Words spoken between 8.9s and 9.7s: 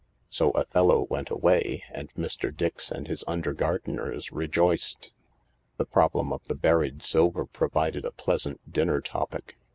topic.